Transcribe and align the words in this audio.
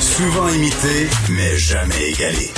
Souvent 0.00 0.48
imité, 0.48 1.06
mais 1.28 1.54
jamais 1.58 2.12
égalé. 2.12 2.50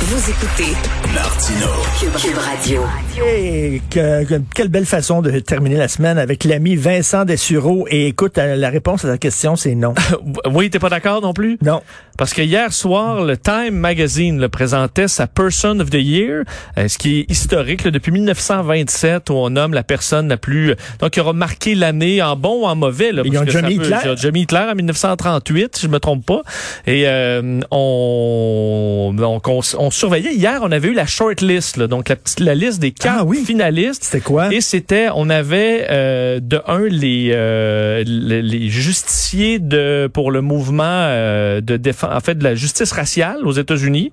Vous 0.00 0.30
écoutez 0.30 0.74
Martino. 1.14 1.66
Cube 1.98 2.36
Radio. 2.38 2.82
Et 3.26 3.80
que- 3.90 4.24
que- 4.24 4.40
quelle 4.54 4.68
belle 4.68 4.84
façon 4.86 5.22
de 5.22 5.38
terminer 5.40 5.76
la 5.76 5.88
semaine 5.88 6.18
avec 6.18 6.44
l'ami 6.44 6.76
Vincent 6.76 7.24
Dessureau. 7.24 7.86
Et 7.90 8.08
écoute, 8.08 8.38
euh, 8.38 8.56
la 8.56 8.68
réponse 8.70 9.04
à 9.04 9.08
ta 9.08 9.18
question, 9.18 9.56
c'est 9.56 9.74
non. 9.74 9.94
Oui, 10.52 10.68
t'es 10.70 10.78
pas 10.78 10.88
d'accord 10.90 11.20
non 11.22 11.32
plus? 11.32 11.58
Non. 11.64 11.80
Parce 12.18 12.32
que 12.32 12.40
hier 12.42 12.72
soir, 12.72 13.22
le 13.24 13.36
Time 13.36 13.74
Magazine 13.74 14.40
le 14.40 14.48
présentait 14.48 15.06
sa 15.08 15.26
Person 15.26 15.80
of 15.80 15.90
the 15.90 15.94
Year, 15.94 16.44
euh, 16.78 16.88
ce 16.88 16.96
qui 16.98 17.20
est 17.20 17.30
historique 17.30 17.84
là, 17.84 17.90
depuis 17.90 18.10
1927 18.12 19.28
où 19.30 19.34
on 19.34 19.50
nomme 19.50 19.74
la 19.74 19.82
personne 19.82 20.28
la 20.28 20.38
plus 20.38 20.74
donc 21.00 21.10
qui 21.10 21.20
aura 21.20 21.34
marqué 21.34 21.74
l'année 21.74 22.22
en 22.22 22.34
bon 22.36 22.62
ou 22.62 22.66
en 22.66 22.74
mauvais. 22.74 23.12
Là, 23.12 23.22
Ils 23.24 23.38
ont 23.38 23.44
que 23.44 23.50
Johnny 23.50 23.76
ça 23.76 23.80
peut- 23.80 23.86
Hitler. 23.86 23.98
il 24.04 24.08
y 24.08 24.12
a 24.12 24.16
Johnny 24.16 24.40
Hitler 24.42 24.66
en 24.70 24.74
1938, 24.74 25.76
si 25.76 25.82
je 25.86 25.88
me 25.90 26.00
trompe 26.00 26.24
pas. 26.24 26.42
Et 26.86 27.04
euh, 27.06 27.60
on, 27.70 29.12
donc 29.14 29.46
on, 29.48 29.60
on 29.78 29.90
surveillait 29.90 30.34
hier, 30.34 30.60
on 30.62 30.72
avait 30.72 30.88
eu 30.88 30.94
la 30.96 31.06
short 31.06 31.40
list, 31.40 31.76
là, 31.76 31.86
donc 31.86 32.08
la, 32.08 32.16
la 32.40 32.54
liste 32.54 32.80
des 32.80 32.90
quatre 32.90 33.18
Ah 33.20 33.24
oui. 33.24 33.44
finalistes. 33.46 34.02
C'était 34.04 34.20
quoi? 34.20 34.52
Et 34.52 34.60
c'était, 34.60 35.08
on 35.14 35.30
avait 35.30 35.86
euh, 35.90 36.40
de 36.40 36.60
un 36.66 36.86
les, 36.88 37.30
euh, 37.32 38.02
les 38.06 38.42
les 38.42 38.68
justiciers 38.68 39.58
de 39.58 40.08
pour 40.12 40.30
le 40.32 40.40
mouvement 40.40 40.82
euh, 40.84 41.60
de 41.60 41.76
défense, 41.76 42.10
en 42.12 42.20
fait 42.20 42.36
de 42.36 42.44
la 42.44 42.54
justice 42.54 42.90
raciale 42.92 43.46
aux 43.46 43.52
États-Unis. 43.52 44.10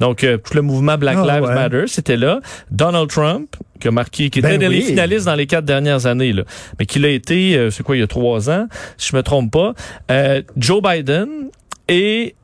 Donc 0.00 0.22
euh, 0.22 0.36
tout 0.38 0.54
le 0.54 0.62
mouvement 0.62 0.96
Black 0.96 1.16
Ah, 1.20 1.34
Lives 1.34 1.48
ouais. 1.48 1.54
Matter, 1.54 1.84
c'était 1.86 2.16
là. 2.16 2.40
Donald 2.70 3.08
Trump 3.10 3.48
qui 3.80 3.88
a 3.88 3.90
marqué, 3.90 4.30
qui 4.30 4.40
Ben 4.40 4.54
était 4.54 4.64
dans 4.66 4.70
les 4.72 4.78
oui. 4.78 4.84
finalistes 4.84 5.26
dans 5.26 5.34
les 5.34 5.46
quatre 5.46 5.64
dernières 5.66 6.06
années, 6.06 6.32
là, 6.32 6.44
mais 6.78 6.86
qui 6.86 6.98
l'a 6.98 7.10
été, 7.10 7.56
euh, 7.56 7.70
c'est 7.70 7.82
quoi, 7.82 7.94
il 7.96 8.00
y 8.00 8.02
a 8.02 8.06
trois 8.06 8.48
ans, 8.48 8.66
si 8.96 9.10
je 9.10 9.16
me 9.16 9.22
trompe 9.22 9.50
pas. 9.52 9.74
Euh, 10.10 10.40
Joe 10.56 10.80
Biden 10.82 11.28
et 11.88 12.34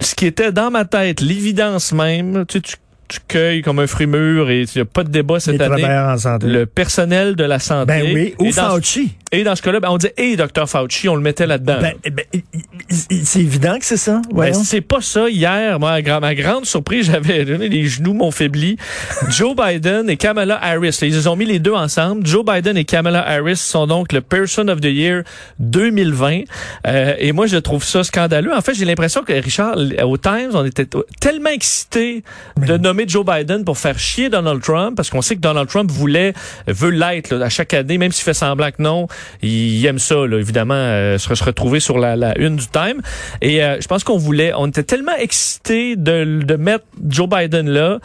ce 0.00 0.14
qui 0.16 0.26
était 0.26 0.50
dans 0.52 0.70
ma 0.70 0.84
tête, 0.84 1.20
l'évidence 1.20 1.92
même, 1.92 2.44
tu, 2.48 2.58
sais, 2.58 2.60
tu, 2.60 2.74
tu 3.10 3.18
cueilles 3.28 3.62
comme 3.62 3.78
un 3.80 3.86
fruit 3.86 4.06
mûr 4.06 4.48
et 4.50 4.62
il 4.62 4.68
n'y 4.76 4.82
a 4.82 4.84
pas 4.84 5.02
de 5.04 5.10
débat 5.10 5.34
Les 5.34 5.40
cette 5.40 5.60
année 5.60 5.82
travailleurs 5.82 6.08
en 6.08 6.18
santé. 6.18 6.46
le 6.46 6.66
personnel 6.66 7.34
de 7.36 7.44
la 7.44 7.58
santé. 7.58 7.86
Ben 7.86 8.02
oui. 8.14 8.34
Ou 8.38 8.46
et, 8.46 8.52
dans, 8.52 8.70
Fauci. 8.70 9.12
et 9.32 9.42
dans 9.44 9.56
ce 9.56 9.62
cas-là, 9.62 9.80
ben, 9.80 9.88
on 9.90 9.98
dit 9.98 10.08
et 10.16 10.36
Dr 10.36 10.68
Fauci, 10.68 11.08
on 11.08 11.16
le 11.16 11.22
mettait 11.22 11.46
là-dedans. 11.46 11.78
Ben, 11.80 11.94
ben, 12.04 12.24
il- 12.32 12.42
il- 13.10 13.26
c'est 13.26 13.40
évident 13.40 13.78
que 13.78 13.84
c'est 13.84 13.96
ça. 13.96 14.22
Ben, 14.32 14.52
c'est 14.54 14.80
pas 14.80 15.00
ça. 15.00 15.28
Hier, 15.28 15.78
moi, 15.80 15.92
à 15.92 16.20
ma 16.20 16.34
grande 16.34 16.64
surprise, 16.66 17.06
j'avais 17.12 17.44
les 17.44 17.86
genoux 17.86 18.14
m'ont 18.14 18.30
faibli. 18.30 18.76
Joe 19.28 19.54
Biden 19.56 20.08
et 20.08 20.16
Kamala 20.16 20.58
Harris, 20.62 20.98
ils 21.02 21.28
ont 21.28 21.36
mis 21.36 21.44
les 21.46 21.58
deux 21.58 21.74
ensemble. 21.74 22.26
Joe 22.26 22.44
Biden 22.44 22.76
et 22.76 22.84
Kamala 22.84 23.26
Harris 23.26 23.56
sont 23.56 23.86
donc 23.86 24.12
le 24.12 24.20
Person 24.20 24.68
of 24.68 24.80
the 24.80 24.86
Year 24.86 25.22
2020. 25.58 26.42
Euh, 26.86 27.14
et 27.18 27.32
moi, 27.32 27.46
je 27.46 27.56
trouve 27.56 27.84
ça 27.84 28.04
scandaleux. 28.04 28.54
En 28.54 28.60
fait, 28.60 28.74
j'ai 28.74 28.84
l'impression 28.84 29.22
que 29.22 29.32
Richard, 29.32 29.76
au 30.04 30.16
Times, 30.16 30.50
on 30.54 30.64
était 30.64 30.86
tellement 31.20 31.50
excités 31.50 32.22
de 32.56 32.76
nommer 32.76 32.99
Joe 33.08 33.24
Biden 33.24 33.64
pour 33.64 33.78
faire 33.78 33.98
chier 33.98 34.28
Donald 34.28 34.62
Trump, 34.62 34.96
parce 34.96 35.10
qu'on 35.10 35.22
sait 35.22 35.36
que 35.36 35.40
Donald 35.40 35.68
Trump 35.68 35.90
voulait, 35.90 36.34
veut 36.66 36.90
l'être 36.90 37.34
à 37.36 37.48
chaque 37.48 37.74
année, 37.74 37.98
même 37.98 38.12
s'il 38.12 38.24
fait 38.24 38.34
semblant 38.34 38.70
que 38.70 38.82
non, 38.82 39.06
il 39.42 39.84
aime 39.86 39.98
ça, 39.98 40.26
là, 40.26 40.38
évidemment, 40.38 40.74
euh, 40.74 41.18
se, 41.18 41.44
retrouver 41.44 41.80
sur 41.80 41.98
la, 41.98 42.16
la 42.16 42.38
une 42.38 42.56
du 42.56 42.66
Time. 42.66 43.00
Et 43.40 43.62
euh, 43.62 43.78
je 43.80 43.86
pense 43.86 44.04
qu'on 44.04 44.18
voulait, 44.18 44.52
on 44.56 44.66
était 44.66 44.82
tellement 44.82 45.16
excités 45.16 45.96
de, 45.96 46.42
de 46.42 46.56
mettre 46.56 46.84
Joe 47.08 47.28
Biden 47.28 47.68
là 47.68 47.98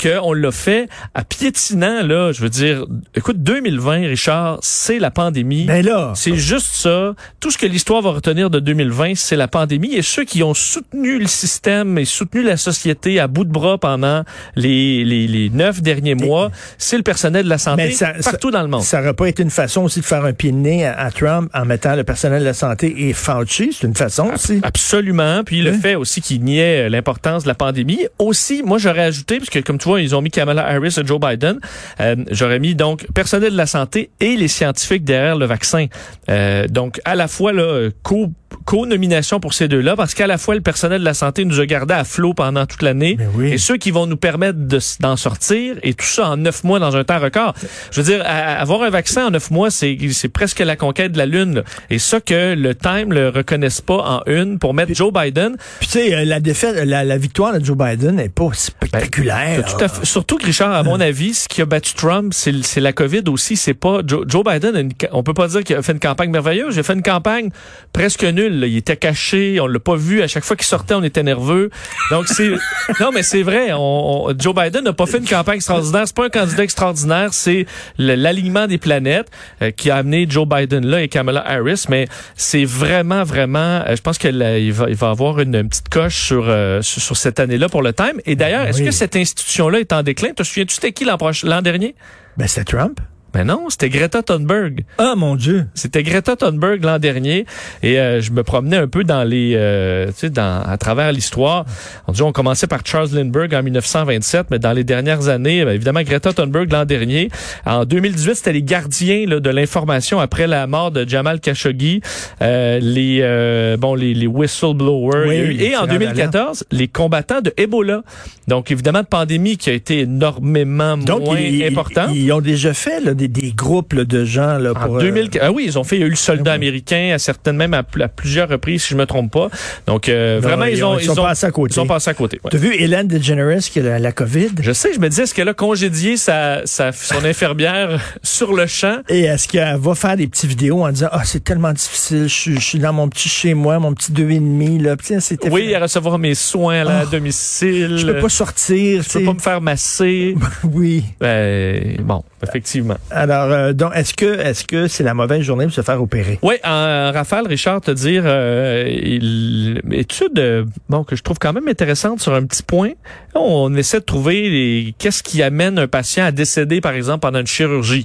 qu'on 0.00 0.32
l'a 0.32 0.50
fait 0.50 0.88
à 1.14 1.24
piétinant, 1.24 2.02
là, 2.02 2.32
je 2.32 2.42
veux 2.42 2.48
dire, 2.48 2.86
écoute, 3.14 3.42
2020, 3.42 4.08
Richard, 4.08 4.58
c'est 4.62 4.98
la 4.98 5.10
pandémie. 5.10 5.64
Ben 5.64 5.84
là. 5.84 6.12
C'est 6.14 6.36
juste 6.36 6.74
ça. 6.74 7.14
Tout 7.40 7.50
ce 7.50 7.58
que 7.58 7.66
l'histoire 7.66 8.02
va 8.02 8.10
retenir 8.10 8.50
de 8.50 8.60
2020, 8.60 9.14
c'est 9.14 9.36
la 9.36 9.48
pandémie. 9.48 9.94
Et 9.94 10.02
ceux 10.02 10.24
qui 10.24 10.42
ont 10.42 10.54
soutenu 10.54 11.18
le 11.18 11.26
système 11.26 11.98
et 11.98 12.04
soutenu 12.04 12.42
la 12.42 12.56
société 12.56 13.20
à 13.20 13.28
bout 13.28 13.44
de 13.44 13.52
bras 13.52 13.78
pendant 13.78 14.24
les, 14.56 15.04
les, 15.04 15.26
les 15.26 15.50
neuf 15.50 15.82
derniers 15.82 16.14
mois, 16.14 16.50
c'est 16.78 16.96
le 16.96 17.02
personnel 17.02 17.44
de 17.44 17.48
la 17.48 17.58
santé 17.58 17.90
ça- 17.92 18.12
partout 18.24 18.50
dans 18.50 18.62
le 18.62 18.68
monde. 18.68 18.82
Ça 18.82 19.00
aurait 19.00 19.14
pas 19.14 19.26
été 19.28 19.42
une 19.42 19.50
façon 19.50 19.82
aussi 19.82 20.00
de 20.00 20.04
faire 20.04 20.24
un 20.24 20.32
pied 20.32 20.52
de 20.52 20.56
nez 20.56 20.86
à, 20.86 20.98
à 20.98 21.10
Trump 21.10 21.50
en 21.54 21.64
mettant 21.64 21.94
le 21.96 22.04
personnel 22.04 22.40
de 22.40 22.44
la 22.46 22.54
santé 22.54 23.08
et 23.08 23.12
Fauci. 23.12 23.76
C'est 23.78 23.86
une 23.86 23.94
façon 23.96 24.30
aussi. 24.34 24.60
Absolument. 24.62 25.42
Puis 25.44 25.62
le 25.62 25.72
fait 25.72 25.94
aussi 25.94 26.20
qu'il 26.20 26.42
niait 26.42 26.86
euh, 26.86 26.88
l'importance 26.88 27.42
de 27.44 27.48
la 27.48 27.54
pandémie. 27.54 28.06
Aussi, 28.18 28.62
moi, 28.62 28.78
j'aurais 28.78 29.02
ajouté, 29.04 29.38
parce 29.38 29.50
que 29.50 29.58
comme 29.58 29.78
tu 29.78 29.88
vois, 29.88 30.00
ils 30.00 30.14
ont 30.14 30.22
mis 30.22 30.30
Kamala 30.30 30.66
Harris 30.66 30.96
et 31.00 31.06
Joe 31.06 31.20
Biden, 31.20 31.58
euh, 32.00 32.16
j'aurais 32.30 32.58
mis 32.58 32.74
donc 32.74 33.06
personnel 33.14 33.52
de 33.52 33.56
la 33.56 33.66
santé 33.66 34.10
et 34.20 34.36
les 34.36 34.48
scientifiques 34.48 35.04
derrière 35.04 35.36
le 35.36 35.46
vaccin. 35.46 35.86
Euh, 36.28 36.66
donc, 36.68 37.00
à 37.04 37.14
la 37.14 37.28
fois, 37.28 37.52
là, 37.52 37.88
co 38.02 38.28
co-nomination 38.64 39.40
pour 39.40 39.54
ces 39.54 39.68
deux-là, 39.68 39.96
parce 39.96 40.14
qu'à 40.14 40.26
la 40.26 40.38
fois, 40.38 40.54
le 40.54 40.60
personnel 40.60 41.00
de 41.00 41.04
la 41.04 41.14
santé 41.14 41.44
nous 41.44 41.60
a 41.60 41.66
gardé 41.66 41.94
à 41.94 42.04
flot 42.04 42.34
pendant 42.34 42.66
toute 42.66 42.82
l'année, 42.82 43.18
oui. 43.34 43.52
et 43.52 43.58
ceux 43.58 43.76
qui 43.76 43.90
vont 43.90 44.06
nous 44.06 44.16
permettre 44.16 44.58
de 44.58 44.78
d'en 45.00 45.16
sortir, 45.16 45.76
et 45.82 45.94
tout 45.94 46.04
ça 46.06 46.28
en 46.30 46.36
neuf 46.36 46.64
mois 46.64 46.78
dans 46.78 46.96
un 46.96 47.04
temps 47.04 47.20
record. 47.20 47.54
Je 47.90 48.00
veux 48.00 48.06
dire, 48.06 48.22
à- 48.26 48.54
avoir 48.60 48.82
un 48.82 48.90
vaccin 48.90 49.26
en 49.26 49.30
neuf 49.30 49.50
mois, 49.50 49.70
c'est 49.70 49.96
c'est 50.12 50.28
presque 50.28 50.60
la 50.60 50.76
conquête 50.76 51.12
de 51.12 51.18
la 51.18 51.26
Lune. 51.26 51.56
là. 51.56 51.62
Et 51.90 51.98
ça 51.98 52.20
que 52.20 52.54
le 52.54 52.74
Time 52.74 53.12
le 53.12 53.28
reconnaisse 53.28 53.80
pas 53.80 53.96
en 53.98 54.22
une 54.26 54.58
pour 54.58 54.74
mettre 54.74 54.94
Joe 54.94 55.12
Biden, 55.12 55.56
Puis 55.80 55.88
tu 55.88 55.92
sais, 55.98 56.14
euh, 56.14 56.24
la 56.24 56.40
défaite, 56.40 56.76
la, 56.84 57.04
la 57.04 57.18
victoire 57.18 57.58
de 57.58 57.64
Joe 57.64 57.76
Biden 57.76 58.16
n'est 58.16 58.28
pas 58.28 58.48
spectaculaire. 58.52 59.64
Tout 59.64 59.84
à 59.84 59.88
fait. 59.88 60.04
Surtout 60.04 60.36
que 60.38 60.46
Richard, 60.46 60.72
à 60.72 60.82
mon 60.82 61.00
avis, 61.00 61.34
ce 61.34 61.48
qui 61.48 61.62
a 61.62 61.66
battu 61.66 61.94
Trump, 61.94 62.32
c'est 62.34 62.80
la 62.80 62.92
COVID 62.92 63.22
aussi. 63.28 63.56
C'est 63.56 63.74
pas 63.74 64.00
Joe, 64.06 64.24
Joe 64.28 64.44
Biden. 64.44 64.76
une 64.76 64.92
on 65.12 65.22
peut 65.22 65.34
pas 65.34 65.48
dire 65.48 65.64
qu'il 65.64 65.76
a 65.76 65.82
fait 65.82 65.92
une 65.92 66.00
campagne 66.00 66.30
merveilleuse. 66.30 66.76
Il 66.76 66.80
a 66.80 66.82
fait 66.82 66.94
une 66.94 67.02
campagne 67.02 67.50
presque 67.92 68.24
nulle. 68.24 68.51
Là. 68.58 68.66
Il 68.66 68.76
était 68.76 68.96
caché, 68.96 69.60
on 69.60 69.66
l'a 69.66 69.78
pas 69.80 69.96
vu. 69.96 70.22
À 70.22 70.26
chaque 70.28 70.44
fois 70.44 70.56
qu'il 70.56 70.66
sortait, 70.66 70.94
on 70.94 71.02
était 71.02 71.22
nerveux. 71.22 71.70
Donc 72.10 72.26
c'est 72.28 72.50
non, 73.00 73.10
mais 73.12 73.22
c'est 73.22 73.42
vrai. 73.42 73.72
On, 73.72 74.26
on- 74.28 74.34
Joe 74.38 74.54
Biden 74.54 74.84
n'a 74.84 74.92
pas 74.92 75.06
fait 75.06 75.18
une 75.18 75.28
campagne 75.28 75.56
extraordinaire. 75.56 76.02
C'est 76.06 76.16
pas 76.16 76.26
un 76.26 76.30
candidat 76.30 76.62
extraordinaire. 76.64 77.28
C'est 77.32 77.66
l'alignement 77.98 78.66
des 78.66 78.78
planètes 78.78 79.30
euh, 79.62 79.70
qui 79.70 79.90
a 79.90 79.96
amené 79.96 80.26
Joe 80.28 80.46
Biden 80.48 80.86
là 80.86 81.02
et 81.02 81.08
Kamala 81.08 81.44
Harris. 81.46 81.84
Mais 81.88 82.08
c'est 82.36 82.64
vraiment, 82.64 83.24
vraiment. 83.24 83.82
euh, 83.86 83.96
je 83.96 84.00
pense 84.02 84.18
qu'il 84.18 84.38
va, 84.72 84.88
il 84.88 84.96
va 84.96 85.10
avoir 85.10 85.40
une, 85.40 85.54
une 85.54 85.68
petite 85.68 85.88
coche 85.88 86.16
sur, 86.26 86.44
euh, 86.48 86.80
sur 86.82 87.02
sur 87.02 87.16
cette 87.16 87.40
année-là 87.40 87.68
pour 87.68 87.82
le 87.82 87.92
Time. 87.92 88.20
Et 88.26 88.36
d'ailleurs, 88.36 88.66
est-ce 88.66 88.82
que 88.82 88.90
cette 88.90 89.16
institution-là 89.16 89.80
est 89.80 89.92
en 89.92 90.02
déclin? 90.02 90.30
Te 90.34 90.42
souviens-tu 90.42 90.74
c'était 90.74 90.92
qui 90.92 91.04
l'an 91.04 91.62
dernier? 91.62 91.94
Ben, 92.36 92.46
c'était 92.48 92.76
Trump. 92.76 92.98
Mais 93.34 93.44
non, 93.44 93.66
c'était 93.70 93.88
Greta 93.88 94.22
Thunberg. 94.22 94.84
Ah, 94.98 95.14
mon 95.16 95.36
Dieu. 95.36 95.66
C'était 95.74 96.02
Greta 96.02 96.36
Thunberg 96.36 96.84
l'an 96.84 96.98
dernier 96.98 97.46
et 97.82 97.98
euh, 97.98 98.20
je 98.20 98.30
me 98.32 98.42
promenais 98.42 98.76
un 98.76 98.88
peu 98.88 99.04
dans 99.04 99.24
les, 99.24 99.54
euh, 99.56 100.08
tu 100.08 100.12
sais, 100.16 100.30
dans 100.30 100.62
à 100.62 100.76
travers 100.76 101.12
l'histoire. 101.12 101.64
On 102.06 102.12
dit 102.12 102.22
on 102.22 102.32
commençait 102.32 102.66
par 102.66 102.80
Charles 102.84 103.08
Lindbergh 103.12 103.54
en 103.54 103.62
1927, 103.62 104.46
mais 104.50 104.58
dans 104.58 104.72
les 104.72 104.84
dernières 104.84 105.28
années, 105.28 105.64
ben, 105.64 105.72
évidemment 105.72 106.02
Greta 106.02 106.32
Thunberg 106.32 106.70
l'an 106.72 106.84
dernier. 106.84 107.28
En 107.64 107.84
2018, 107.84 108.34
c'était 108.34 108.52
les 108.52 108.62
gardiens 108.62 109.24
là, 109.26 109.40
de 109.40 109.50
l'information 109.50 110.20
après 110.20 110.46
la 110.46 110.66
mort 110.66 110.90
de 110.90 111.08
Jamal 111.08 111.40
Khashoggi, 111.40 112.00
euh, 112.42 112.78
les 112.82 113.20
euh, 113.22 113.76
bon 113.76 113.94
les, 113.94 114.14
les 114.14 114.26
whistleblowers 114.26 115.28
Oui, 115.28 115.36
eu- 115.36 115.62
et 115.62 115.76
en 115.76 115.84
tireurs 115.84 115.88
2014, 115.88 116.64
les 116.70 116.88
combattants 116.88 117.40
de 117.40 117.52
Ebola. 117.56 118.02
Donc 118.48 118.70
évidemment 118.70 119.00
de 119.00 119.06
pandémie 119.06 119.56
qui 119.56 119.70
a 119.70 119.72
été 119.72 120.00
énormément 120.00 120.96
Donc, 120.96 121.24
moins 121.24 121.38
ils, 121.38 121.56
ils- 121.56 121.64
important. 121.64 122.08
ils 122.12 122.30
ont 122.32 122.40
déjà 122.40 122.74
fait 122.74 123.00
là, 123.00 123.14
des, 123.28 123.42
des 123.42 123.52
groupes 123.52 123.92
là, 123.94 124.04
de 124.04 124.24
gens 124.24 124.58
là, 124.58 124.70
En 124.72 124.74
pour. 124.86 124.96
euh, 124.98 125.00
2000, 125.00 125.30
ah 125.40 125.50
oui, 125.52 125.64
ils 125.66 125.78
ont 125.78 125.84
fait, 125.84 125.96
il 125.96 126.00
y 126.00 126.02
a 126.02 126.06
eu 126.06 126.10
le 126.10 126.16
soldat 126.16 126.50
oui. 126.52 126.56
américain 126.56 127.12
à 127.14 127.18
certaines 127.18 127.56
même 127.56 127.74
à, 127.74 127.78
à 128.00 128.08
plusieurs 128.08 128.48
reprises, 128.48 128.82
si 128.84 128.90
je 128.90 128.96
me 128.96 129.06
trompe 129.06 129.32
pas. 129.32 129.48
Donc 129.86 130.08
euh, 130.08 130.36
non, 130.40 130.48
vraiment, 130.48 130.64
ils 130.66 130.84
ont, 130.84 130.98
ils 130.98 131.04
sont 131.06 131.18
ont, 131.18 131.22
passés 131.24 131.46
à 131.46 131.50
côté. 131.50 131.72
ils 131.72 131.74
sont 131.74 131.86
passés 131.86 132.10
à 132.10 132.14
côté. 132.14 132.40
ouais. 132.44 132.50
T'as 132.50 132.58
vu 132.58 132.74
Hélène 132.74 133.08
DeGeneres 133.08 133.60
qui 133.60 133.80
a 133.80 133.82
la, 133.82 133.98
la 133.98 134.12
COVID? 134.12 134.50
Je 134.60 134.72
sais, 134.72 134.92
je 134.94 134.98
me 135.00 135.08
disais, 135.08 135.22
est-ce 135.24 135.34
qu'elle 135.34 135.48
a 135.48 135.54
congédié 135.54 136.16
sa, 136.16 136.62
sa, 136.64 136.92
son 136.92 137.24
infirmière 137.24 138.00
sur 138.22 138.52
le 138.54 138.66
champ? 138.66 138.98
Et 139.08 139.22
est-ce 139.22 139.48
qu'elle 139.48 139.76
va 139.78 139.94
faire 139.94 140.16
des 140.16 140.26
petites 140.26 140.48
vidéos 140.50 140.82
en 140.84 140.90
disant 140.92 141.08
Ah, 141.12 141.22
c'est 141.24 141.42
tellement 141.44 141.72
difficile, 141.72 142.24
je, 142.24 142.34
suis- 142.34 142.54
je 142.54 142.60
suis 142.66 142.78
dans 142.78 142.92
mon 142.92 143.08
petit 143.08 143.28
chez 143.28 143.54
moi, 143.54 143.78
mon 143.78 143.94
petit 143.94 144.12
deux 144.12 144.30
et 144.30 144.38
demi, 144.38 144.78
là. 144.78 144.96
C'était 145.20 145.50
Oui, 145.50 145.74
à 145.74 145.80
recevoir 145.80 146.18
mes 146.18 146.34
soins 146.34 146.84
là, 146.84 147.00
à 147.00 147.02
Oh, 147.04 147.08
domicile. 147.10 147.96
je 147.98 148.06
peux 148.06 148.18
pas 148.20 148.28
sortir. 148.28 149.02
Je 149.02 149.18
peux 149.18 149.24
pas 149.24 149.32
me 149.34 149.38
faire 149.40 149.60
masser. 149.60 150.34
Oui. 150.64 151.04
Ben, 151.20 151.96
bon, 152.02 152.22
effectivement. 152.42 152.96
Alors, 153.10 153.50
euh, 153.50 153.72
donc, 153.72 153.92
est-ce 153.94 154.14
que 154.14 154.38
est-ce 154.40 154.64
que 154.64 154.88
c'est 154.88 155.02
la 155.02 155.14
mauvaise 155.14 155.42
journée 155.42 155.64
pour 155.64 155.74
se 155.74 155.82
faire 155.82 156.00
opérer? 156.02 156.38
Oui, 156.42 156.56
en 156.64 157.10
rafale, 157.12 157.46
Richard, 157.46 157.80
te 157.80 157.90
dire, 157.90 158.22
euh, 158.26 158.84
il, 158.88 159.80
étude 159.92 160.38
euh, 160.38 160.64
bon, 160.88 161.04
que 161.04 161.16
je 161.16 161.22
trouve 161.22 161.38
quand 161.38 161.52
même 161.52 161.68
intéressante 161.68 162.20
sur 162.20 162.34
un 162.34 162.44
petit 162.44 162.62
point. 162.62 162.90
On 163.34 163.74
essaie 163.74 164.00
de 164.00 164.04
trouver 164.04 164.48
les- 164.48 164.94
qu'est-ce 164.98 165.22
qui 165.22 165.42
amène 165.42 165.78
un 165.78 165.88
patient 165.88 166.24
à 166.24 166.32
décéder, 166.32 166.80
par 166.80 166.92
exemple, 166.92 167.20
pendant 167.20 167.40
une 167.40 167.46
chirurgie. 167.46 168.04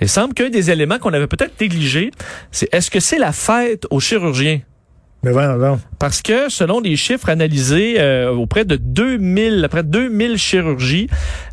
Il 0.00 0.08
semble 0.08 0.34
qu'un 0.34 0.48
des 0.50 0.70
éléments 0.70 0.98
qu'on 0.98 1.12
avait 1.12 1.26
peut-être 1.26 1.60
négligé, 1.60 2.10
c'est 2.50 2.72
est-ce 2.74 2.90
que 2.90 3.00
c'est 3.00 3.18
la 3.18 3.32
fête 3.32 3.86
aux 3.90 4.00
chirurgiens? 4.00 4.60
Mais 5.22 5.30
voilà, 5.30 5.56
non. 5.56 5.80
Parce 5.98 6.20
que 6.20 6.48
selon 6.48 6.80
les 6.80 6.96
chiffres 6.96 7.28
analysés 7.28 7.96
euh, 7.98 8.30
auprès 8.30 8.64
de 8.64 8.76
2000, 8.76 9.64
après 9.64 9.84
2000 9.84 10.36
chirurgies, 10.36 11.08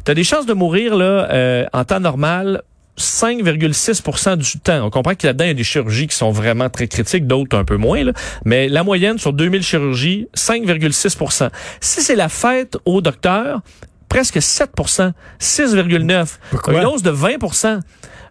tu 0.05 0.11
as 0.11 0.15
des 0.15 0.23
chances 0.23 0.45
de 0.47 0.53
mourir 0.53 0.95
là 0.95 1.29
euh, 1.31 1.65
en 1.71 1.85
temps 1.85 1.99
normal 1.99 2.63
5,6% 2.97 4.37
du 4.37 4.59
temps. 4.59 4.85
On 4.85 4.89
comprend 4.89 5.15
que 5.15 5.25
là-dedans, 5.25 5.45
il 5.45 5.49
y 5.49 5.51
a 5.51 5.55
des 5.55 5.63
chirurgies 5.63 6.07
qui 6.07 6.15
sont 6.15 6.31
vraiment 6.31 6.69
très 6.69 6.87
critiques, 6.87 7.27
d'autres 7.27 7.57
un 7.57 7.63
peu 7.63 7.77
moins. 7.77 8.03
là. 8.03 8.11
Mais 8.43 8.67
la 8.67 8.83
moyenne 8.83 9.17
sur 9.17 9.33
2000 9.33 9.63
chirurgies, 9.63 10.27
5,6% 10.35 11.49
Si 11.79 12.01
c'est 12.01 12.15
la 12.15 12.27
fête 12.27 12.77
au 12.85 13.01
docteur, 13.01 13.61
presque 14.09 14.37
7% 14.37 15.13
6,9 15.39 16.37
Pourquoi? 16.51 16.73
Une 16.73 16.85
hausse 16.85 17.03
de 17.03 17.11
20 17.11 17.37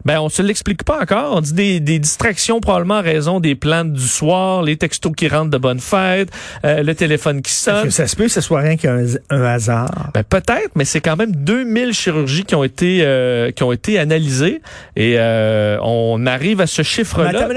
ben, 0.05 0.21
on 0.21 0.29
se 0.29 0.43
l'explique 0.43 0.85
pas 0.85 1.01
encore. 1.03 1.37
On 1.37 1.41
dit 1.41 1.53
des, 1.53 1.81
des 1.81 1.99
distractions 1.99 2.61
probablement 2.61 2.95
à 2.97 3.01
raison 3.01 3.41
des 3.41 3.55
plantes 3.55 3.93
du 3.93 4.07
soir, 4.07 4.63
les 4.63 4.77
textos 4.77 5.13
qui 5.17 5.29
rentrent 5.29 5.51
de 5.51 5.59
bonne 5.59 5.81
fête, 5.81 6.31
euh, 6.65 6.83
le 6.83 6.95
téléphone 6.95 7.43
qui 7.43 7.51
Est-ce 7.51 7.65
sonne. 7.65 7.85
que 7.85 7.91
ça 7.91 8.07
se 8.07 8.17
peut 8.17 8.25
que 8.25 8.31
ce 8.31 8.41
soit 8.41 8.61
rien 8.61 8.77
qu'un 8.77 9.05
un 9.31 9.43
hasard? 9.43 10.11
Ben, 10.15 10.23
peut-être, 10.23 10.71
mais 10.75 10.85
c'est 10.85 11.01
quand 11.01 11.17
même 11.17 11.35
2000 11.35 11.93
chirurgies 11.93 12.45
qui 12.45 12.55
ont 12.55 12.65
été 12.65 13.01
euh, 13.03 13.51
qui 13.51 13.63
ont 13.63 13.73
été 13.73 13.99
analysées 13.99 14.61
et 14.97 15.15
euh, 15.19 15.79
on 15.83 16.27
arrive 16.27 16.61
à 16.61 16.67
ce 16.67 16.83
chiffre-là. 16.83 17.49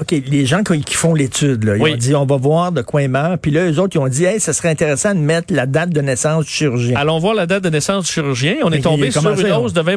OK, 0.00 0.12
les 0.12 0.46
gens 0.46 0.62
qui 0.62 0.94
font 0.94 1.14
l'étude, 1.14 1.64
là, 1.64 1.76
ils 1.76 1.82
Oui. 1.82 1.92
ont 1.92 1.96
dit 1.96 2.14
on 2.14 2.24
va 2.24 2.36
voir 2.36 2.70
de 2.70 2.80
quoi 2.80 3.02
il 3.02 3.08
meurt. 3.08 3.40
Puis 3.42 3.50
là, 3.50 3.68
eux 3.68 3.78
autres, 3.80 3.96
ils 3.96 3.98
ont 3.98 4.06
dit 4.06 4.24
hey, 4.24 4.38
ça 4.38 4.52
serait 4.52 4.68
intéressant 4.68 5.14
de 5.14 5.18
mettre 5.18 5.52
la 5.52 5.66
date 5.66 5.90
de 5.90 6.00
naissance 6.00 6.44
du 6.46 6.50
chirurgien. 6.50 6.96
Allons 6.96 7.18
voir 7.18 7.34
la 7.34 7.46
date 7.46 7.64
de 7.64 7.70
naissance 7.70 8.04
du 8.06 8.12
chirurgien. 8.12 8.54
On 8.62 8.70
est 8.70 8.80
tombé 8.82 9.10
sur 9.10 9.28
une 9.28 9.52
hausse 9.52 9.72
de 9.72 9.80
20 9.80 9.96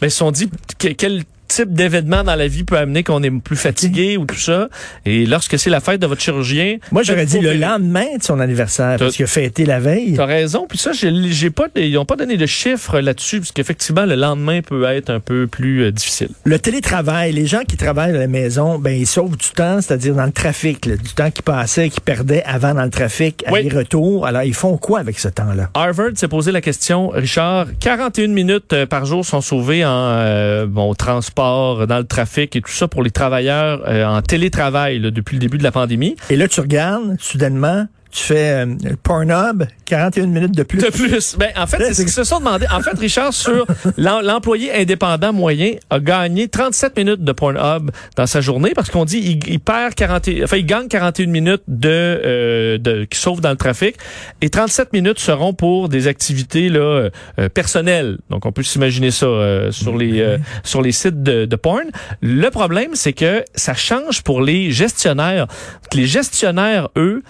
Mais 0.00 0.08
ils 0.08 0.10
se 0.10 0.18
sont 0.18 0.30
dit 0.30 0.48
que- 0.78 0.88
quel 0.88 1.24
type 1.48 1.72
d'événement 1.72 2.22
dans 2.22 2.34
la 2.36 2.46
vie 2.46 2.64
peut 2.64 2.76
amener 2.76 3.02
qu'on 3.02 3.22
est 3.22 3.30
plus 3.30 3.56
fatigué 3.56 4.16
ou 4.16 4.24
tout 4.26 4.36
ça. 4.38 4.68
Et 5.06 5.26
lorsque 5.26 5.58
c'est 5.58 5.70
la 5.70 5.80
fête 5.80 6.00
de 6.00 6.06
votre 6.06 6.20
chirurgien, 6.20 6.76
Moi, 6.92 7.02
j'aurais 7.02 7.26
dit 7.26 7.40
le 7.40 7.54
lendemain 7.54 8.06
de 8.18 8.22
son 8.22 8.38
anniversaire, 8.40 8.96
parce 8.98 9.16
qu'il 9.16 9.24
a 9.24 9.28
fêté 9.28 9.64
la 9.64 9.80
veille. 9.80 10.14
T'as 10.16 10.26
raison. 10.26 10.66
Puis 10.68 10.78
ça, 10.78 10.90
j'ai 10.92 11.50
pas, 11.50 11.66
ils 11.76 11.92
n'ont 11.94 12.04
pas 12.04 12.16
donné 12.16 12.36
de 12.36 12.46
chiffres 12.46 13.00
là-dessus, 13.00 13.38
parce 13.40 13.52
qu'effectivement, 13.52 14.04
le 14.06 14.14
lendemain 14.14 14.60
peut 14.62 14.84
être 14.84 15.10
un 15.10 15.20
peu 15.20 15.46
plus 15.46 15.84
euh, 15.84 15.92
difficile. 15.92 16.28
Le 16.44 16.58
télétravail, 16.58 17.32
les 17.32 17.46
gens 17.46 17.62
qui 17.66 17.76
travaillent 17.76 18.14
à 18.14 18.18
la 18.18 18.26
maison, 18.26 18.78
ben 18.78 18.90
ils 18.96 19.06
sauvent 19.06 19.36
du 19.36 19.48
temps, 19.50 19.80
c'est-à-dire 19.80 20.14
dans 20.14 20.26
le 20.26 20.32
trafic, 20.32 20.86
là, 20.86 20.96
du 20.96 21.10
temps 21.14 21.30
qu'ils 21.30 21.44
passaient, 21.44 21.88
qu'ils 21.88 22.02
perdaient 22.02 22.42
avant 22.44 22.74
dans 22.74 22.84
le 22.84 22.90
trafic, 22.90 23.44
Oui. 23.50 23.60
aller-retour. 23.60 24.26
Alors, 24.26 24.42
ils 24.42 24.54
font 24.54 24.76
quoi 24.76 25.00
avec 25.00 25.18
ce 25.18 25.28
temps-là? 25.28 25.70
Harvard 25.74 26.10
s'est 26.16 26.28
posé 26.28 26.52
la 26.52 26.60
question, 26.60 27.08
Richard, 27.08 27.66
41 27.80 28.28
minutes 28.28 28.72
euh, 28.72 28.86
par 28.86 29.04
jour 29.06 29.24
sont 29.24 29.40
sauvées 29.40 29.84
en 29.84 29.90
euh, 29.90 30.66
bon, 30.66 30.94
transport, 30.94 31.37
dans 31.38 31.98
le 31.98 32.04
trafic 32.04 32.56
et 32.56 32.60
tout 32.60 32.70
ça 32.70 32.88
pour 32.88 33.02
les 33.02 33.10
travailleurs 33.10 33.82
euh, 33.86 34.04
en 34.04 34.22
télétravail 34.22 35.00
depuis 35.00 35.36
le 35.36 35.40
début 35.40 35.58
de 35.58 35.62
la 35.62 35.72
pandémie. 35.72 36.16
Et 36.30 36.36
là, 36.36 36.48
tu 36.48 36.60
regardes, 36.60 37.16
soudainement, 37.20 37.86
tu 38.10 38.22
fais 38.24 38.64
euh, 38.64 38.74
Pornhub, 39.02 39.64
41 39.84 40.26
minutes 40.26 40.56
de 40.56 40.62
plus. 40.62 40.78
De 40.78 40.86
plus. 40.90 41.36
Ben, 41.38 41.48
en 41.56 41.66
fait, 41.66 41.78
c'est 41.84 41.94
ce 41.94 42.02
qu'ils 42.02 42.10
se 42.10 42.24
sont 42.24 42.38
demandé. 42.38 42.66
En 42.72 42.80
fait, 42.80 42.98
Richard, 42.98 43.32
sur 43.32 43.66
l'em- 43.96 44.22
l'employé 44.22 44.72
indépendant 44.74 45.32
moyen 45.32 45.72
a 45.90 46.00
gagné 46.00 46.48
37 46.48 46.96
minutes 46.96 47.22
de 47.24 47.32
Pornhub 47.32 47.90
dans 48.16 48.26
sa 48.26 48.40
journée 48.40 48.72
parce 48.74 48.90
qu'on 48.90 49.04
dit 49.04 49.18
il, 49.18 49.52
il 49.52 49.60
perd 49.60 49.94
40, 49.94 50.28
enfin, 50.44 50.56
il 50.56 50.66
gagne 50.66 50.88
41 50.88 51.26
minutes 51.26 51.62
de, 51.68 51.88
euh, 51.90 52.78
de, 52.78 53.04
qui 53.04 53.18
sauve 53.18 53.40
dans 53.40 53.50
le 53.50 53.56
trafic 53.56 53.96
et 54.40 54.48
37 54.50 54.92
minutes 54.92 55.18
seront 55.18 55.52
pour 55.52 55.88
des 55.88 56.06
activités, 56.06 56.68
là, 56.70 56.80
euh, 56.80 57.10
euh, 57.38 57.48
personnelles. 57.48 58.18
Donc, 58.30 58.46
on 58.46 58.52
peut 58.52 58.62
s'imaginer 58.62 59.10
ça, 59.10 59.26
euh, 59.26 59.70
sur 59.70 59.96
les, 59.96 60.20
euh, 60.20 60.38
sur 60.64 60.82
les 60.82 60.92
sites 60.92 61.22
de, 61.22 61.44
de 61.44 61.56
porn. 61.56 61.84
Le 62.22 62.48
problème, 62.50 62.90
c'est 62.94 63.12
que 63.12 63.44
ça 63.54 63.74
change 63.74 64.22
pour 64.22 64.40
les 64.40 64.70
gestionnaires. 64.70 65.46
Les 65.94 66.06
gestionnaires, 66.06 66.88
eux, 66.96 67.22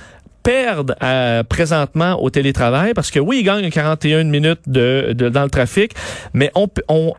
perdent 0.53 0.97
euh, 1.03 1.43
présentement 1.43 2.23
au 2.23 2.31
télétravail 2.31 2.95
parce 2.95 3.11
que 3.11 3.19
oui, 3.21 3.41
ils 3.41 3.43
gagnent 3.43 3.69
41 3.69 4.25
minutes 4.25 4.62
de, 4.67 5.12
de- 5.12 5.29
dans 5.29 5.43
le 5.43 5.50
trafic, 5.50 5.93
mais 6.33 6.50
on, 6.55 6.69
ont 6.89 7.12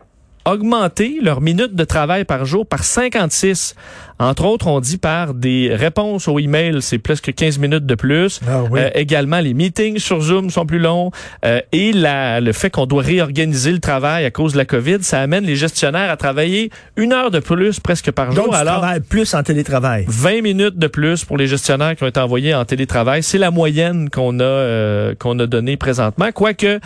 augmenté 0.52 1.18
leur 1.22 1.40
minutes 1.40 1.74
de 1.74 1.84
travail 1.84 2.24
par 2.24 2.44
jour 2.44 2.66
par 2.66 2.84
56. 2.84 3.74
Entre 4.20 4.44
autres, 4.44 4.66
on 4.66 4.80
dit 4.80 4.98
par 4.98 5.32
des 5.32 5.74
réponses 5.74 6.28
aux 6.28 6.38
emails, 6.38 6.82
c'est 6.82 6.98
presque 6.98 7.32
15 7.32 7.58
minutes 7.58 7.86
de 7.86 7.94
plus. 7.94 8.40
Ah 8.46 8.62
oui. 8.70 8.80
Euh, 8.80 8.90
également, 8.94 9.40
les 9.40 9.54
meetings 9.54 9.98
sur 9.98 10.20
Zoom 10.20 10.50
sont 10.50 10.66
plus 10.66 10.78
longs. 10.78 11.10
Euh, 11.44 11.60
et 11.72 11.92
la, 11.92 12.40
le 12.40 12.52
fait 12.52 12.68
qu'on 12.68 12.84
doit 12.84 13.02
réorganiser 13.02 13.72
le 13.72 13.78
travail 13.78 14.26
à 14.26 14.30
cause 14.30 14.52
de 14.52 14.58
la 14.58 14.66
COVID, 14.66 14.98
ça 15.00 15.20
amène 15.20 15.44
les 15.44 15.56
gestionnaires 15.56 16.10
à 16.10 16.18
travailler 16.18 16.70
une 16.96 17.14
heure 17.14 17.30
de 17.30 17.38
plus 17.38 17.80
presque 17.80 18.10
par 18.10 18.32
jour. 18.32 18.44
Donc, 18.44 18.52
tu 18.52 18.58
alors, 18.58 18.84
plus 19.08 19.32
en 19.32 19.42
télétravail. 19.42 20.04
20 20.06 20.42
minutes 20.42 20.78
de 20.78 20.86
plus 20.86 21.24
pour 21.24 21.38
les 21.38 21.46
gestionnaires 21.46 21.96
qui 21.96 22.04
ont 22.04 22.08
été 22.08 22.20
envoyés 22.20 22.54
en 22.54 22.66
télétravail. 22.66 23.22
C'est 23.22 23.38
la 23.38 23.50
moyenne 23.50 24.10
qu'on 24.10 24.38
a 24.40 24.42
euh, 24.42 25.14
qu'on 25.14 25.38
a 25.38 25.46
donnée 25.46 25.78
présentement. 25.78 26.30
Quoique 26.32 26.78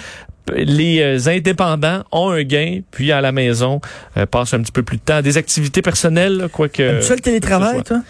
les 0.52 1.00
euh, 1.00 1.30
indépendants 1.30 2.04
ont 2.12 2.30
un 2.30 2.42
gain, 2.42 2.80
puis 2.90 3.12
à 3.12 3.20
la 3.20 3.32
maison 3.32 3.80
euh, 4.16 4.26
passent 4.26 4.54
un 4.54 4.60
petit 4.60 4.72
peu 4.72 4.82
plus 4.82 4.98
de 4.98 5.02
temps. 5.02 5.22
Des 5.22 5.36
activités 5.36 5.82
personnelles, 5.82 6.48
quoique. 6.52 6.82
Aimes-tu 6.82 7.06
ça 7.06 7.14
le 7.14 7.20
télétravail, 7.20 7.82
toi? 7.82 8.02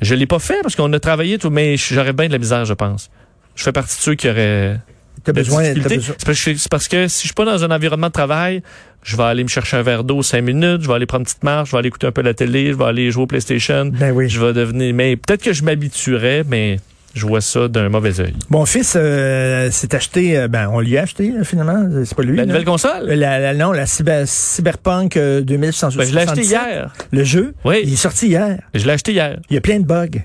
Je 0.00 0.14
l'ai 0.14 0.26
pas 0.26 0.38
fait 0.38 0.58
parce 0.62 0.74
qu'on 0.76 0.92
a 0.92 1.00
travaillé 1.00 1.38
tout, 1.38 1.50
mais 1.50 1.76
j'aurais 1.76 2.12
bien 2.12 2.26
de 2.28 2.32
la 2.32 2.38
misère, 2.38 2.64
je 2.64 2.74
pense. 2.74 3.10
Je 3.54 3.62
fais 3.62 3.72
partie 3.72 3.96
de 3.96 4.02
ceux 4.02 4.14
qui 4.14 4.28
auraient 4.28 4.78
T'as 5.24 5.32
besoin, 5.32 5.62
t'as 5.62 5.68
difficultés. 5.68 5.96
besoin. 5.96 6.14
C'est 6.18 6.26
parce, 6.26 6.44
que, 6.44 6.54
c'est 6.56 6.70
parce 6.70 6.88
que 6.88 7.08
si 7.08 7.22
je 7.22 7.26
suis 7.26 7.34
pas 7.34 7.44
dans 7.44 7.62
un 7.62 7.70
environnement 7.70 8.08
de 8.08 8.12
travail, 8.12 8.62
je 9.02 9.16
vais 9.16 9.22
aller 9.22 9.42
me 9.44 9.48
chercher 9.48 9.76
un 9.76 9.82
verre 9.82 10.04
d'eau 10.04 10.22
cinq 10.22 10.42
minutes, 10.42 10.82
je 10.82 10.88
vais 10.88 10.94
aller 10.94 11.06
prendre 11.06 11.20
une 11.20 11.26
petite 11.26 11.44
marche, 11.44 11.68
je 11.70 11.72
vais 11.72 11.78
aller 11.78 11.88
écouter 11.88 12.06
un 12.06 12.12
peu 12.12 12.22
la 12.22 12.34
télé, 12.34 12.72
je 12.72 12.76
vais 12.76 12.84
aller 12.84 13.10
jouer 13.10 13.24
au 13.24 13.26
PlayStation. 13.26 13.86
Ben 13.86 14.12
oui. 14.12 14.28
Je 14.28 14.40
vais 14.40 14.52
devenir. 14.52 14.94
Mais 14.94 15.16
peut-être 15.16 15.42
que 15.42 15.52
je 15.52 15.62
m'habituerais, 15.62 16.44
mais 16.48 16.80
je 17.14 17.26
vois 17.26 17.40
ça 17.40 17.68
d'un 17.68 17.88
mauvais 17.88 18.20
œil. 18.20 18.34
Mon 18.50 18.64
fils 18.66 18.94
euh, 18.96 19.70
s'est 19.70 19.94
acheté, 19.94 20.36
euh, 20.38 20.48
ben 20.48 20.68
on 20.72 20.80
lui 20.80 20.96
a 20.96 21.02
acheté 21.02 21.30
là, 21.30 21.44
finalement, 21.44 21.88
c'est 22.04 22.14
pas 22.16 22.22
lui. 22.22 22.36
La 22.36 22.42
là. 22.42 22.46
nouvelle 22.46 22.64
console? 22.64 23.06
La, 23.08 23.38
la- 23.38 23.54
non, 23.54 23.72
la 23.72 23.86
cyber, 23.86 24.26
Cyberpunk 24.26 25.16
euh, 25.16 25.40
2177. 25.42 25.98
Ben, 25.98 26.08
je 26.10 26.14
l'ai 26.14 26.30
acheté 26.30 26.46
hier. 26.46 26.92
Le 27.12 27.24
jeu, 27.24 27.54
Oui. 27.64 27.80
il 27.84 27.92
est 27.92 27.96
sorti 27.96 28.28
hier. 28.28 28.58
Je 28.74 28.84
l'ai 28.86 28.92
acheté 28.92 29.12
hier. 29.12 29.38
Il 29.50 29.54
y 29.54 29.56
a 29.56 29.60
plein 29.60 29.78
de 29.80 29.84
bugs. 29.86 30.20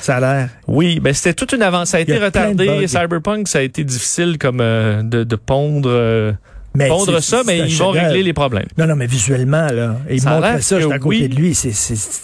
Ça 0.00 0.16
a 0.16 0.20
l'air. 0.20 0.48
Oui, 0.66 1.00
ben 1.00 1.14
c'était 1.14 1.34
toute 1.34 1.52
une 1.52 1.62
avance. 1.62 1.90
Ça 1.90 1.96
a 1.98 2.00
été 2.00 2.20
a 2.20 2.24
retardé. 2.24 2.86
Cyberpunk, 2.86 3.48
ça 3.48 3.58
a 3.58 3.62
été 3.62 3.84
difficile 3.84 4.36
comme 4.38 4.60
euh, 4.60 5.02
de, 5.02 5.24
de 5.24 5.36
pondre, 5.36 5.88
euh, 5.90 6.32
Mais 6.74 6.88
pondre 6.88 7.20
ça, 7.20 7.42
mais 7.46 7.60
ils 7.60 7.76
vont 7.76 7.90
régler 7.90 8.22
les 8.22 8.32
problèmes. 8.32 8.66
Non, 8.76 8.86
non, 8.86 8.96
mais 8.96 9.06
visuellement, 9.06 9.66
là, 9.68 9.96
il 10.10 10.20
Ça 10.20 10.30
a 10.30 10.34
montre 10.34 10.46
l'air 10.48 10.62
ça, 10.62 10.80
j'étais 10.80 10.92
à 10.92 10.98
côté 10.98 11.16
oui. 11.22 11.28
de 11.28 11.34
lui. 11.36 11.58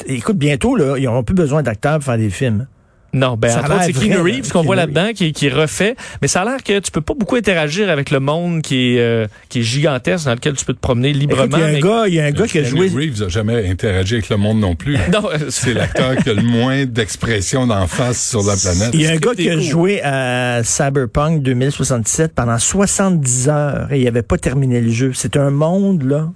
Écoute, 0.07 0.37
bientôt, 0.37 0.77
là, 0.77 0.97
ils 0.99 1.05
n'auront 1.05 1.23
plus 1.23 1.35
besoin 1.35 1.63
d'acteurs 1.63 1.95
pour 1.97 2.05
faire 2.05 2.19
des 2.19 2.31
films. 2.31 2.67
Non, 3.15 3.39
ben 3.39 3.49
Ça 3.49 3.61
a 3.61 3.63
entre 3.63 3.71
autres, 3.71 3.77
l'air 3.79 3.85
c'est 3.87 4.07
Keanu 4.07 4.21
Reeves 4.21 4.53
qu'on 4.53 4.63
voit 4.63 4.77
là-dedans 4.77 5.13
qui, 5.15 5.33
qui 5.33 5.49
refait, 5.49 5.97
mais 6.21 6.29
ça 6.29 6.43
a 6.43 6.45
l'air 6.45 6.63
que 6.63 6.79
tu 6.79 6.91
peux 6.91 7.01
pas 7.01 7.15
beaucoup 7.15 7.37
interagir 7.37 7.89
avec 7.89 8.11
le 8.11 8.21
monde 8.21 8.61
qui 8.61 8.97
est 8.97 9.01
euh, 9.01 9.27
qui 9.49 9.61
est 9.61 9.63
gigantesque 9.63 10.27
dans 10.27 10.35
lequel 10.35 10.55
tu 10.57 10.65
peux 10.67 10.75
te 10.75 10.79
promener 10.79 11.09
Écoute, 11.09 11.21
librement. 11.23 11.57
il 11.57 11.61
y 11.61 11.65
a 11.65 11.67
un 11.69 11.73
mais- 11.73 11.81
gars, 11.81 12.03
il 12.07 12.15
y 12.15 12.21
a 12.21 12.25
un 12.27 12.31
gars 12.33 12.47
qui 12.47 12.59
a 12.59 12.63
Keanu 12.65 12.89
joué. 12.89 12.91
Reeves 13.07 13.23
a 13.23 13.29
jamais 13.29 13.67
interagi 13.67 14.15
avec 14.17 14.29
le 14.29 14.37
monde 14.37 14.61
non 14.61 14.75
plus. 14.75 14.99
Non, 15.11 15.23
euh, 15.33 15.47
C'est 15.49 15.73
l'acteur 15.73 16.17
qui 16.17 16.29
a 16.29 16.35
le 16.35 16.43
moins 16.43 16.85
d'expression 16.85 17.67
d'en 17.67 17.87
face 17.87 18.29
sur 18.29 18.43
la 18.43 18.57
planète. 18.57 18.91
Il 18.93 19.01
y 19.01 19.07
a 19.07 19.13
un 19.13 19.17
gars 19.17 19.35
qui 19.35 19.49
a 19.49 19.59
joué 19.59 20.03
à 20.03 20.61
Cyberpunk 20.63 21.43
2077 21.43 22.35
pendant 22.35 22.59
70 22.59 23.49
heures 23.49 23.89
et 23.91 24.01
il 24.03 24.07
avait 24.07 24.21
pas 24.23 24.37
terminé 24.37 24.83
le 24.83 24.91
jeu. 24.91 25.13
C'est 25.15 25.39
un 25.39 25.49
monde, 25.51 26.03
là. 26.03 26.29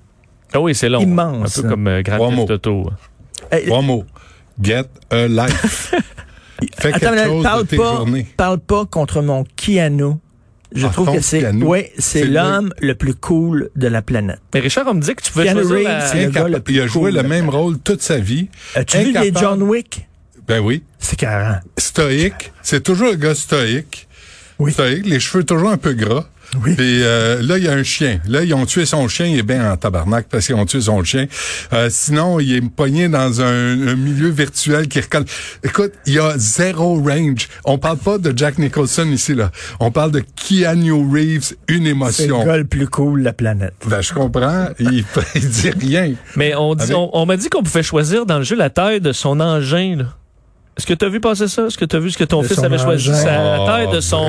Ah 0.54 0.60
oui, 0.60 0.74
c'est 0.74 0.88
long. 0.88 1.00
Immense, 1.00 1.58
Un 1.58 1.62
peu 1.62 1.68
comme 1.68 1.86
euh, 1.86 2.00
Grand 2.02 2.30
Theft. 2.30 2.50
Auto. 2.50 2.90
Hey, 3.50 3.66
Trois 3.66 3.82
mots. 3.82 4.04
Get 4.62 4.84
a 5.10 5.26
life. 5.28 5.94
Fais 6.78 6.88
Attends, 6.88 6.98
quelque 6.98 7.14
mais 7.14 7.24
chose 7.24 7.42
parle 7.42 7.62
de 7.62 7.68
tes 7.68 7.76
pas, 7.76 7.96
journées. 7.96 8.26
parle 8.36 8.58
pas 8.58 8.86
contre 8.86 9.22
mon 9.22 9.44
Keanu. 9.56 10.14
Je 10.74 10.86
Ah, 10.86 10.90
trouve 10.90 11.12
que 11.14 11.20
c'est, 11.20 11.52
ouais, 11.52 11.92
c'est 11.98 12.24
l'homme 12.24 12.72
le 12.80 12.94
plus 12.94 13.14
cool 13.14 13.68
de 13.76 13.88
la 13.88 14.00
planète. 14.00 14.40
Mais 14.54 14.60
Richard, 14.60 14.86
on 14.88 14.94
me 14.94 15.00
dit 15.02 15.14
que 15.14 15.22
tu 15.22 15.30
pouvais 15.30 15.44
Keanu 15.46 15.82
la- 15.84 16.06
c'est 16.06 16.24
le 16.24 16.30
gars 16.30 16.48
le 16.48 16.60
plus 16.60 16.74
il 16.74 16.80
a 16.80 16.86
joué 16.86 17.10
cool. 17.10 17.20
le 17.22 17.28
même 17.28 17.50
rôle 17.50 17.78
toute 17.78 18.00
sa 18.00 18.18
vie. 18.18 18.48
As-tu 18.74 18.98
vu 18.98 19.12
les 19.12 19.32
John 19.34 19.62
Wick? 19.62 20.08
Ben 20.48 20.60
oui. 20.60 20.82
C'est 20.98 21.16
carré. 21.18 21.56
Stoïque. 21.76 22.52
C'est 22.62 22.82
toujours 22.82 23.08
le 23.10 23.16
gars 23.16 23.34
stoïque. 23.34 24.08
Oui. 24.58 24.72
Stoïque. 24.72 25.06
Les 25.06 25.20
cheveux 25.20 25.44
toujours 25.44 25.70
un 25.70 25.76
peu 25.76 25.92
gras. 25.92 26.24
Oui. 26.64 26.74
Puis 26.74 27.02
euh, 27.02 27.40
là, 27.42 27.56
il 27.56 27.64
y 27.64 27.68
a 27.68 27.72
un 27.72 27.82
chien. 27.82 28.20
Là, 28.28 28.42
ils 28.44 28.52
ont 28.52 28.66
tué 28.66 28.84
son 28.84 29.08
chien, 29.08 29.24
il 29.26 29.38
est 29.38 29.42
bien 29.42 29.72
en 29.72 29.76
tabarnak 29.78 30.26
parce 30.30 30.46
qu'ils 30.46 30.54
ont 30.54 30.66
tué 30.66 30.82
son 30.82 31.02
chien. 31.02 31.26
Euh, 31.72 31.88
sinon, 31.90 32.40
il 32.40 32.54
est 32.54 32.60
pogné 32.60 33.08
dans 33.08 33.40
un, 33.40 33.88
un 33.88 33.94
milieu 33.96 34.28
virtuel 34.28 34.86
qui 34.88 35.00
recolle. 35.00 35.24
Écoute, 35.64 35.92
il 36.06 36.12
y 36.14 36.18
a 36.18 36.34
zéro 36.36 37.00
range. 37.02 37.48
On 37.64 37.78
parle 37.78 37.96
pas 37.96 38.18
de 38.18 38.36
Jack 38.36 38.58
Nicholson 38.58 39.06
ici, 39.10 39.34
là. 39.34 39.50
On 39.80 39.90
parle 39.90 40.10
de 40.10 40.22
Keanu 40.36 40.92
Reeves, 40.92 41.54
une 41.68 41.78
C'est 41.78 41.78
le 41.84 41.86
émotion. 41.88 42.44
gars 42.44 42.56
le 42.58 42.64
plus 42.64 42.86
cool 42.88 43.20
de 43.20 43.24
la 43.24 43.32
planète. 43.32 43.74
Ben, 43.86 44.02
je 44.02 44.12
comprends. 44.12 44.66
Il, 44.78 45.04
il 45.34 45.48
dit 45.48 45.70
rien. 45.70 46.12
Mais 46.36 46.54
on, 46.54 46.74
dit, 46.74 46.82
Avec- 46.84 46.96
on, 46.96 47.08
on 47.14 47.24
m'a 47.24 47.36
dit 47.38 47.48
qu'on 47.48 47.62
pouvait 47.62 47.82
choisir 47.82 48.26
dans 48.26 48.38
le 48.38 48.44
jeu 48.44 48.56
la 48.56 48.68
taille 48.68 49.00
de 49.00 49.12
son 49.12 49.40
engin. 49.40 49.96
là. 49.96 50.04
Est-ce 50.76 50.86
que 50.86 50.94
tu 50.94 51.04
as 51.04 51.08
vu 51.08 51.20
passer 51.20 51.48
ça? 51.48 51.66
Est-ce 51.66 51.76
que 51.78 51.84
tu 51.84 51.96
as 51.96 51.98
vu 51.98 52.10
ce 52.10 52.18
que 52.18 52.24
ton 52.24 52.42
De 52.42 52.46
fils 52.46 52.58
avait 52.58 52.78
choisi? 52.78 53.08
engin. 53.10 53.22
Sa 53.22 53.60
Oh, 53.62 53.66
taille 53.66 53.88
de 53.90 54.00
son... 54.00 54.26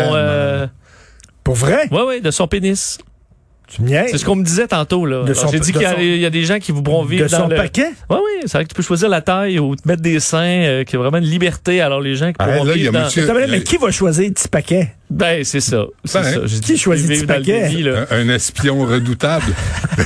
Euh, 1.64 1.68
vrai? 1.68 1.88
ouais, 1.92 2.02
ouais, 2.04 2.22
de 2.22 2.32
son 2.32 2.48
pénis. 2.48 2.98
C'est 3.70 4.18
ce 4.20 4.26
qu'on 4.26 4.36
me 4.36 4.44
disait 4.44 4.68
tantôt. 4.68 5.06
là. 5.06 5.24
J'ai 5.52 5.60
dit 5.60 5.72
qu'il 5.72 5.82
y, 5.82 5.86
a- 5.86 5.94
son- 5.94 6.00
il 6.00 6.18
y 6.18 6.26
a 6.26 6.30
des 6.30 6.44
gens 6.44 6.60
qui 6.60 6.72
voudront 6.72 7.04
vivre 7.06 7.26
De 7.26 7.30
dans 7.32 7.38
son 7.44 7.48
le... 7.48 7.56
paquet? 7.56 7.88
Oui, 8.10 8.18
oui, 8.24 8.42
c'est 8.44 8.54
vrai 8.54 8.66
que 8.66 8.70
tu 8.70 8.76
peux 8.76 8.84
choisir 8.84 9.10
la 9.10 9.22
taille 9.22 9.58
ou 9.58 9.76
te 9.76 9.88
mettre 9.88 10.02
des 10.02 10.20
seins, 10.20 10.44
euh, 10.64 10.84
qui 10.84 10.96
a 10.96 11.00
vraiment 11.00 11.18
une 11.18 11.24
liberté. 11.24 11.82
Alors 11.82 12.00
les 12.02 12.14
gens 12.16 12.28
qui 12.30 12.36
Ah, 12.40 12.46
pourront 12.50 12.66
là, 12.66 12.74
il 12.76 12.84
y 12.84 12.88
a 12.88 12.92
vivre 12.92 12.94
dans... 12.94 13.06
monsieur- 13.06 13.48
mais 13.50 13.64
qui 13.64 13.78
va 13.78 13.90
choisir 13.90 14.26
le 14.28 14.34
petit 14.34 14.48
paquet? 14.48 14.94
Ben, 15.10 15.44
c'est 15.44 15.60
ça. 15.62 15.86
C'est 16.06 16.22
Ben, 16.22 16.34
ça. 16.34 16.40
Qui 16.42 16.60
dit, 16.60 16.78
choisit 16.78 17.22
le 17.22 17.26
paquet? 17.26 18.06
un 18.12 18.30
espion 18.30 18.86
redoutable. 18.86 19.46